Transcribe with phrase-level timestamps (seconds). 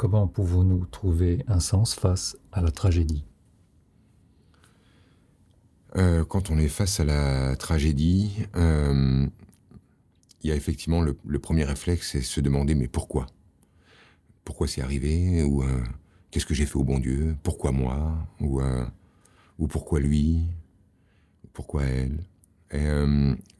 [0.00, 3.22] comment pouvons-nous trouver un sens face à la tragédie?
[5.96, 9.26] Euh, Quand on est face à la tragédie, euh,
[10.42, 13.26] il y a effectivement le, premier réflexe, c'est se demander mais pourquoi?
[14.42, 15.42] Pourquoi c'est arrivé?
[15.42, 15.84] Ou euh,
[16.30, 17.36] qu'est-ce que j'ai fait au bon Dieu?
[17.42, 18.26] Pourquoi moi?
[18.40, 18.62] Ou,
[19.58, 20.46] ou pourquoi lui?
[21.52, 22.24] Pourquoi elle?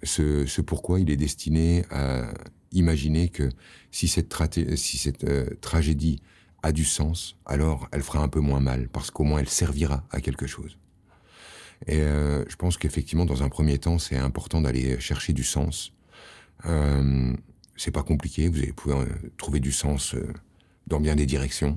[0.05, 2.33] Ce, ce pourquoi, il est destiné à
[2.73, 3.49] imaginer que
[3.91, 4.35] si cette,
[5.25, 6.21] euh, tragédie
[6.63, 10.05] a du sens, alors elle fera un peu moins mal, parce qu'au moins elle servira
[10.11, 10.79] à quelque chose.
[11.87, 15.93] Et euh, je pense qu'effectivement, dans un premier temps, c'est important d'aller chercher du sens.
[16.67, 17.33] Euh,
[17.77, 19.07] c'est pas compliqué, vous allez pouvoir
[19.39, 20.15] trouver du sens
[20.87, 21.77] dans bien des directions.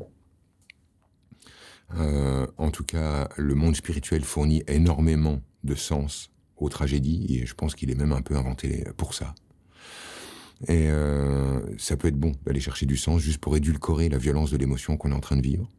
[2.57, 7.73] en tout cas, le monde spirituel fournit énormément de sens aux tragédies, et je pense
[7.75, 9.33] qu'il est même un peu inventé pour ça.
[10.67, 14.51] Et euh, ça peut être bon d'aller chercher du sens juste pour édulcorer la violence
[14.51, 15.69] de l'émotion qu'on est en train de vivre.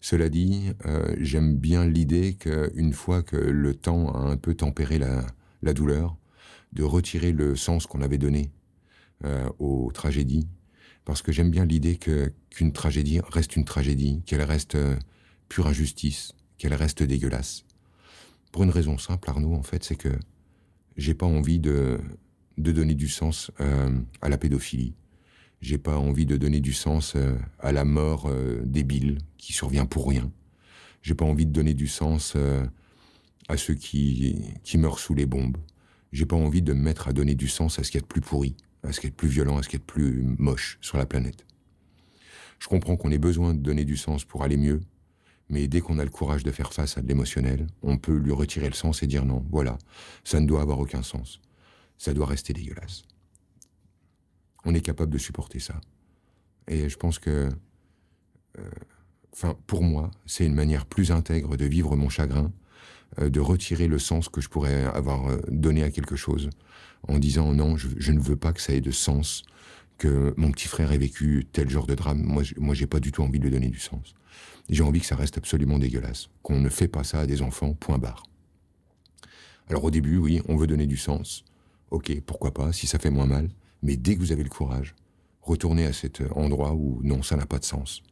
[0.00, 4.98] Cela dit, euh, j'aime bien l'idée qu'une fois que le temps a un peu tempéré
[4.98, 5.24] la,
[5.62, 6.16] la douleur,
[6.72, 8.50] de retirer le sens qu'on avait donné
[9.24, 10.48] euh, aux tragédies,
[11.04, 14.96] parce que j'aime bien l'idée que qu'une tragédie reste une tragédie, qu'elle reste euh,
[15.48, 17.64] pure injustice, qu'elle reste dégueulasse.
[18.50, 20.10] Pour une raison simple, Arnaud, en fait, c'est que
[20.96, 21.98] j'ai pas envie de
[22.58, 24.94] de donner du sens euh, à la pédophilie.
[25.60, 29.86] J'ai pas envie de donner du sens euh, à la mort euh, débile qui survient
[29.86, 30.30] pour rien.
[31.02, 32.36] J'ai pas envie de donner du sens
[33.48, 35.56] à ceux qui, qui meurent sous les bombes.
[36.12, 38.20] J'ai pas envie de me mettre à donner du sens à ce qui est plus
[38.20, 41.06] pourri, à ce qui est plus violent, à ce qui est plus moche sur la
[41.06, 41.44] planète.
[42.60, 44.80] Je comprends qu'on ait besoin de donner du sens pour aller mieux,
[45.48, 48.30] mais dès qu'on a le courage de faire face à de l'émotionnel, on peut lui
[48.30, 49.78] retirer le sens et dire non, voilà,
[50.22, 51.40] ça ne doit avoir aucun sens
[52.02, 53.04] ça doit rester dégueulasse.
[54.64, 55.80] On est capable de supporter ça.
[56.66, 57.48] Et je pense que,
[58.58, 58.70] euh,
[59.32, 62.50] enfin, pour moi, c'est une manière plus intègre de vivre mon chagrin,
[63.20, 66.50] euh, de retirer le sens que je pourrais avoir euh, donné à quelque chose,
[67.06, 69.44] en disant non, je, ne veux pas que ça ait de sens,
[69.96, 72.20] que mon petit frère ait vécu tel genre de drame.
[72.20, 74.14] Moi, moi, j'ai pas du tout envie de lui donner du sens.
[74.68, 77.74] J'ai envie que ça reste absolument dégueulasse, qu'on ne fait pas ça à des enfants.
[77.74, 78.24] Point barre.
[79.68, 81.44] Alors au début, oui, on veut donner du sens
[81.92, 83.50] ok, pourquoi pas, si ça fait moins mal,
[83.82, 84.94] mais dès que vous avez le courage,
[85.42, 88.02] retournez à cet endroit où non, ça n'a pas de sens.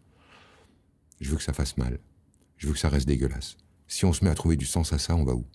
[1.20, 1.98] Je veux que ça fasse mal.
[2.56, 3.56] Je veux que ça reste dégueulasse.
[3.88, 5.46] Si on se met à trouver du sens à ça, on va où?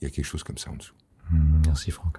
[0.00, 0.94] Il y a quelque chose comme ça en dessous.
[1.30, 2.18] Mmh, merci Franck.